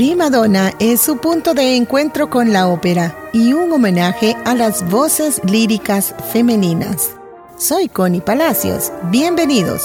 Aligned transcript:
Primadonna 0.00 0.72
es 0.78 1.02
su 1.02 1.18
punto 1.18 1.52
de 1.52 1.76
encuentro 1.76 2.30
con 2.30 2.54
la 2.54 2.68
ópera 2.68 3.14
y 3.34 3.52
un 3.52 3.70
homenaje 3.70 4.34
a 4.46 4.54
las 4.54 4.88
voces 4.88 5.42
líricas 5.44 6.14
femeninas. 6.32 7.10
Soy 7.58 7.86
Connie 7.86 8.22
Palacios. 8.22 8.90
Bienvenidos. 9.10 9.82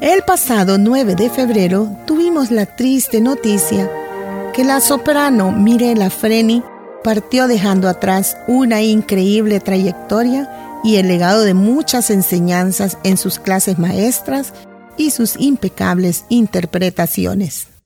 El 0.00 0.22
pasado 0.26 0.78
9 0.78 1.14
de 1.14 1.30
febrero 1.30 1.96
tuvimos 2.06 2.50
la 2.50 2.66
triste 2.66 3.20
noticia 3.20 3.88
que 4.52 4.64
la 4.64 4.80
soprano 4.80 5.52
Mirella 5.52 6.10
Freni 6.10 6.64
partió 7.08 7.48
dejando 7.48 7.88
atrás 7.88 8.36
una 8.48 8.82
increíble 8.82 9.60
trayectoria 9.60 10.78
y 10.84 10.96
el 10.96 11.08
legado 11.08 11.42
de 11.42 11.54
muchas 11.54 12.10
enseñanzas 12.10 12.98
en 13.02 13.16
sus 13.16 13.38
clases 13.38 13.78
maestras 13.78 14.52
y 14.98 15.10
sus 15.10 15.40
impecables 15.40 16.26
interpretaciones. 16.28 17.77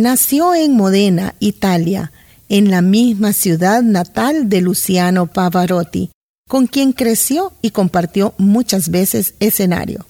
Nació 0.00 0.54
en 0.54 0.76
Modena, 0.76 1.34
Italia, 1.40 2.10
en 2.48 2.70
la 2.70 2.80
misma 2.80 3.34
ciudad 3.34 3.82
natal 3.82 4.48
de 4.48 4.62
Luciano 4.62 5.26
Pavarotti, 5.26 6.10
con 6.48 6.66
quien 6.66 6.92
creció 6.92 7.52
y 7.60 7.72
compartió 7.72 8.32
muchas 8.38 8.88
veces 8.88 9.34
escenario. 9.40 10.06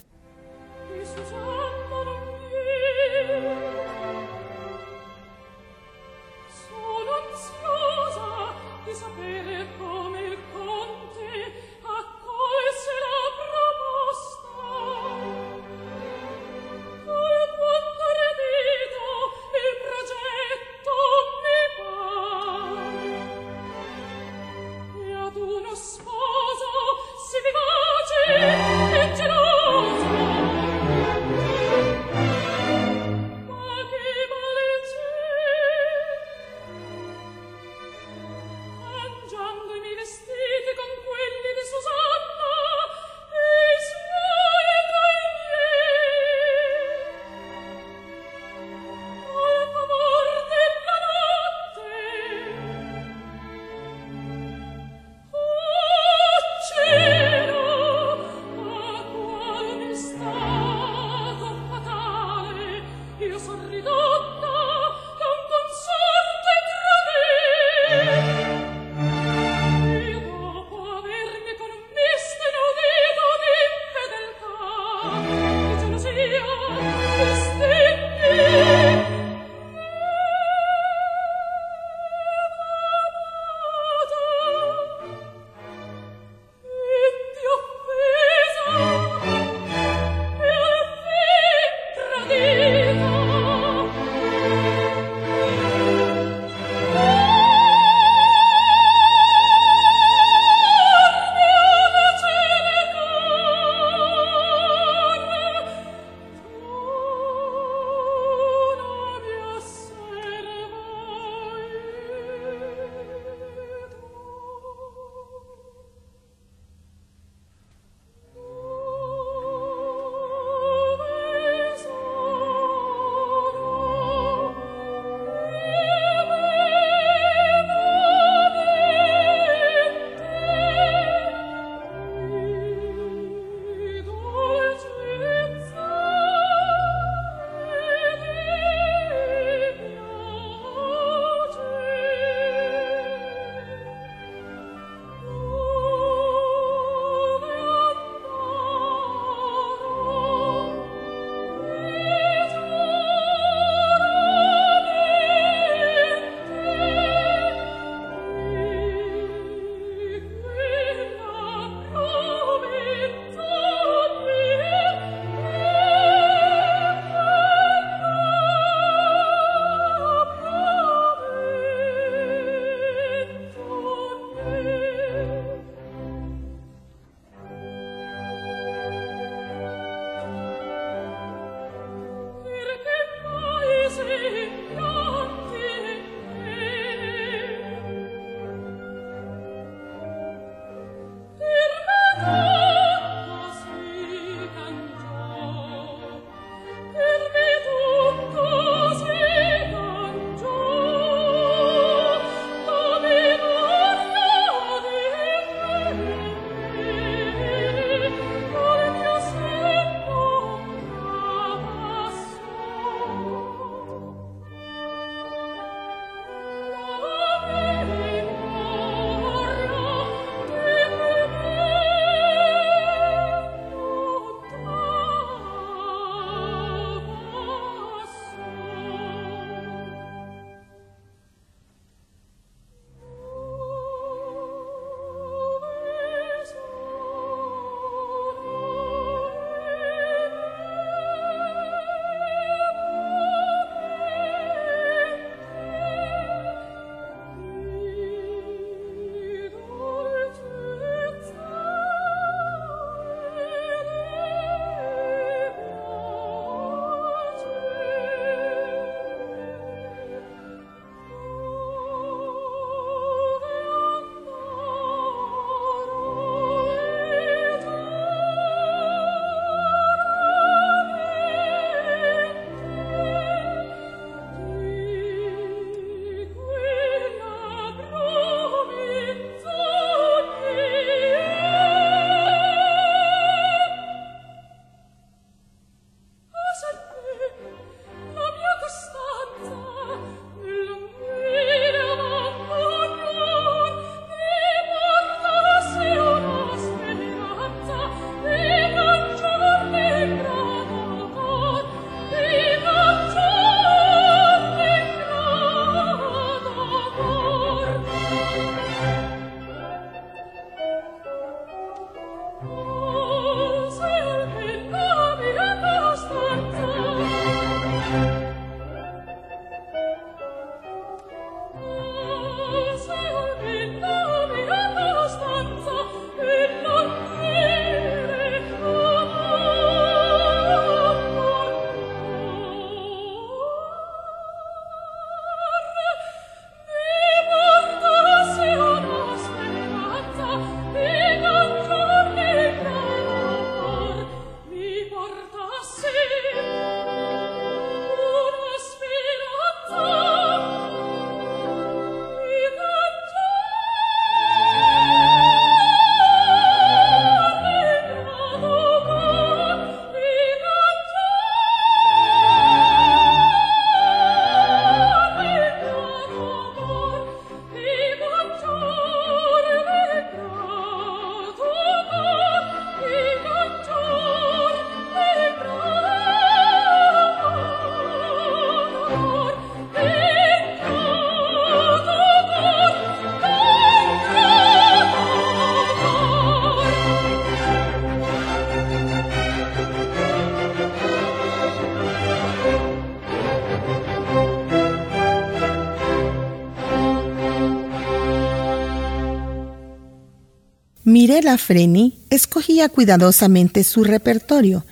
Mirella 401.31 401.37
Freni 401.37 401.97
escogía 402.09 402.67
cuidadosamente 402.67 403.63
su 403.63 403.85
repertorio, 403.85 404.65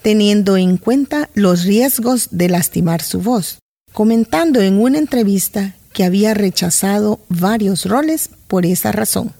teniendo 0.00 0.56
en 0.56 0.78
cuenta 0.78 1.28
los 1.34 1.64
riesgos 1.64 2.28
de 2.30 2.48
lastimar 2.48 3.02
su 3.02 3.20
voz, 3.20 3.58
comentando 3.92 4.62
en 4.62 4.80
una 4.80 4.98
entrevista 4.98 5.74
que 5.92 6.04
había 6.04 6.32
rechazado 6.32 7.20
varios 7.28 7.84
roles 7.84 8.30
por 8.48 8.64
esa 8.64 8.92
razón. 8.92 9.34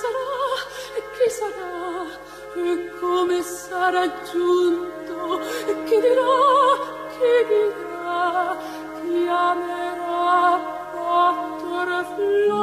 sarà, 0.00 0.34
e 0.96 0.98
chi 1.14 1.28
sarà, 1.38 1.74
e 2.54 2.66
come 3.00 3.38
sarà 3.42 4.04
giunto, 4.30 5.18
e 5.70 5.72
chi 5.84 5.96
dirà, 6.00 6.36
chi 7.14 7.34
dirà, 7.50 8.56
chi 8.96 9.18
amerà 9.28 10.78
Butterfly, 10.92 12.60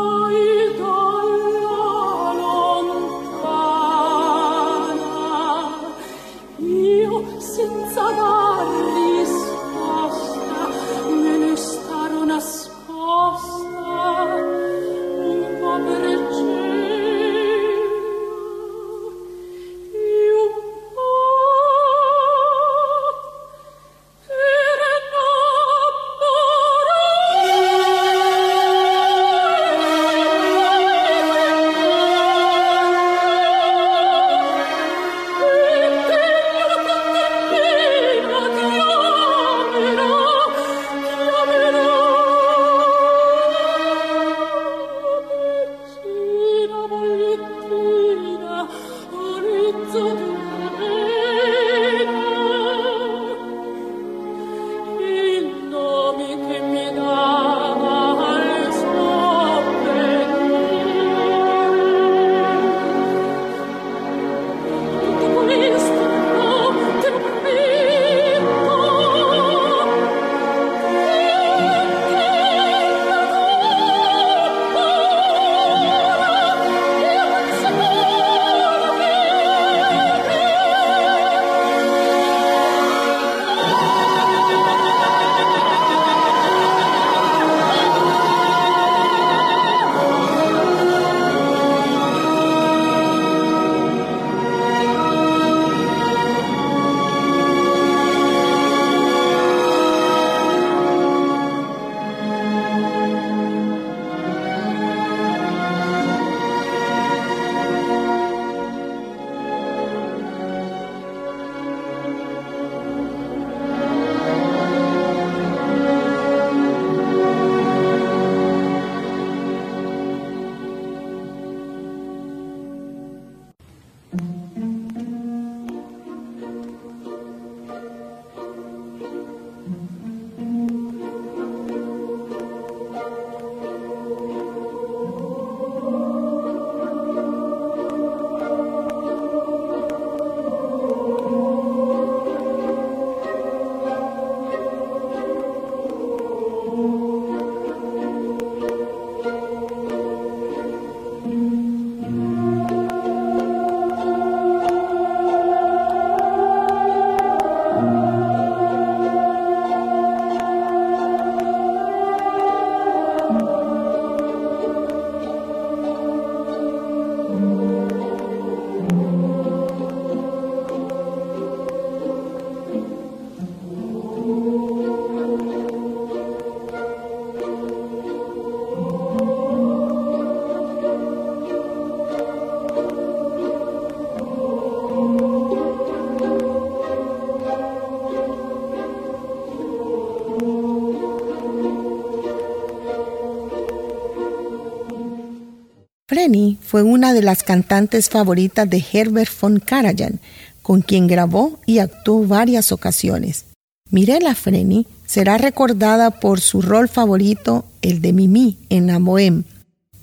Frenny 196.27 196.57
fue 196.61 196.83
una 196.83 197.13
de 197.13 197.21
las 197.21 197.41
cantantes 197.41 198.09
favoritas 198.09 198.69
de 198.69 198.83
Herbert 198.91 199.31
von 199.39 199.59
Karajan, 199.59 200.19
con 200.61 200.81
quien 200.81 201.07
grabó 201.07 201.57
y 201.65 201.79
actuó 201.79 202.27
varias 202.27 202.73
ocasiones. 202.73 203.45
Mirella 203.91 204.35
Freni 204.35 204.87
será 205.05 205.37
recordada 205.37 206.11
por 206.11 206.41
su 206.41 206.61
rol 206.61 206.89
favorito, 206.89 207.63
el 207.81 208.01
de 208.01 208.11
Mimi, 208.11 208.57
en 208.69 208.87
la 208.87 208.99
Bohème, 208.99 209.45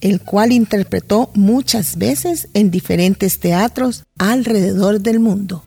el 0.00 0.22
cual 0.22 0.52
interpretó 0.52 1.30
muchas 1.34 1.98
veces 1.98 2.48
en 2.54 2.70
diferentes 2.70 3.38
teatros 3.38 4.04
alrededor 4.16 5.02
del 5.02 5.20
mundo. 5.20 5.66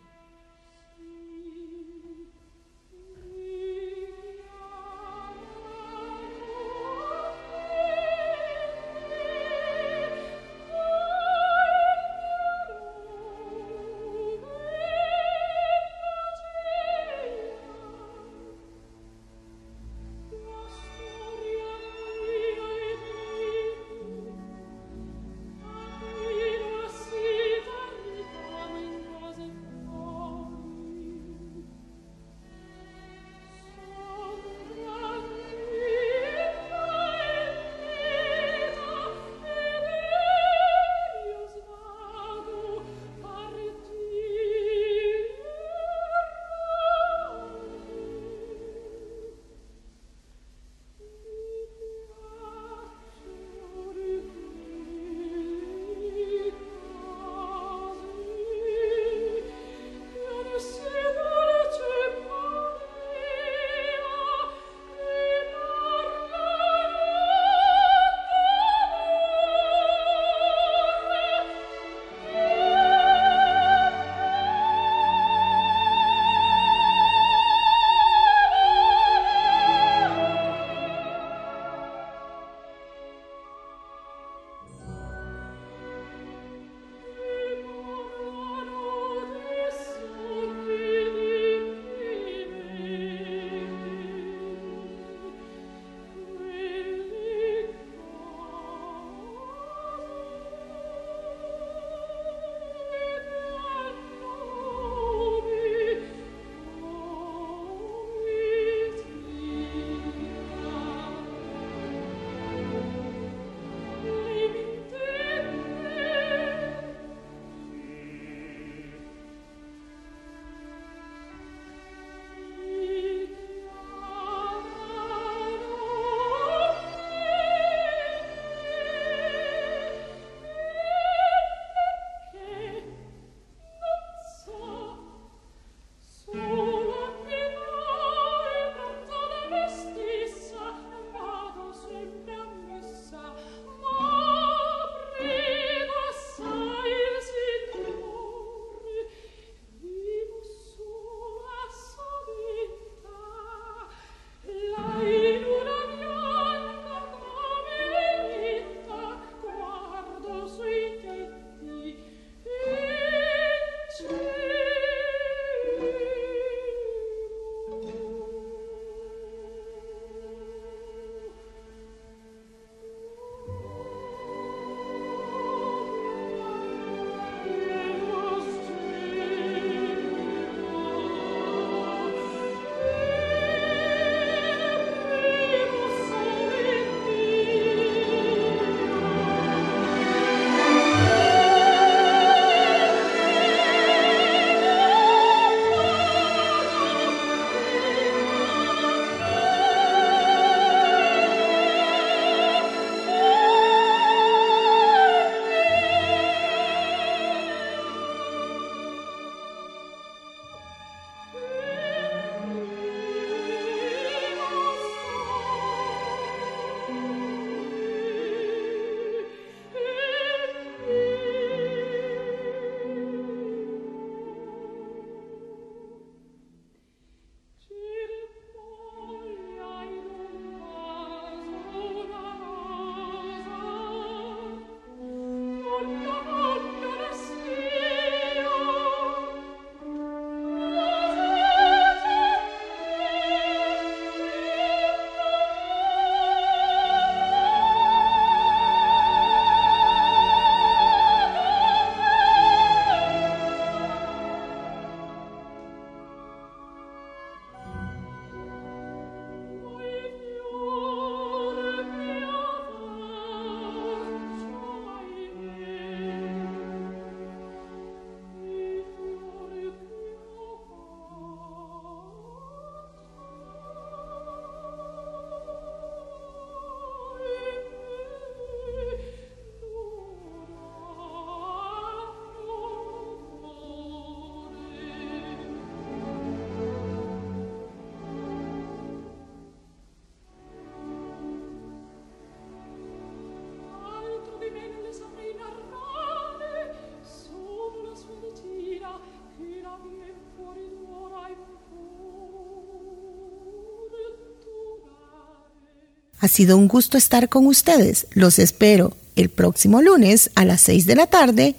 Ha 306.20 306.28
sido 306.28 306.58
un 306.58 306.68
gusto 306.68 306.98
estar 306.98 307.30
con 307.30 307.46
ustedes. 307.46 308.08
Los 308.12 308.40
espero 308.40 308.94
el 309.16 309.30
próximo 309.30 309.82
lunes 309.82 310.32
a 310.36 310.46
las 310.46 310.62
6 310.62 310.86
de 310.86 310.96
la 310.96 311.08
tarde 311.08 311.56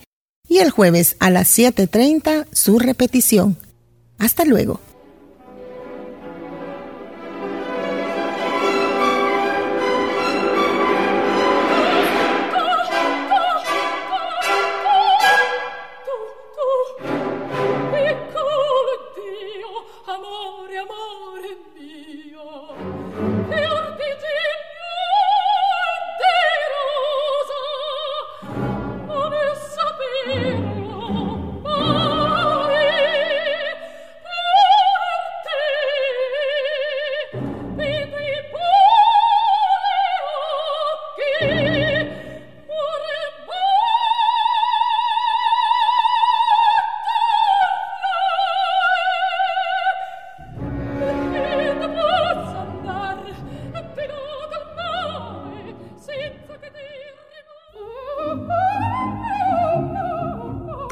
y 0.48 0.58
el 0.58 0.70
jueves 0.70 1.16
a 1.20 1.30
las 1.30 1.56
7.30 1.56 2.46
su 2.52 2.78
repetición. 2.78 3.56
Hasta 4.18 4.44
luego. 4.44 4.80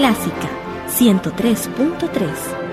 Clásica 0.00 0.48
103.3 0.88 2.70